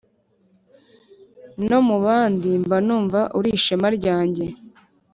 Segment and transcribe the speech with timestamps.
[1.69, 4.45] no mubandi mbanumva uri ishema ryanjye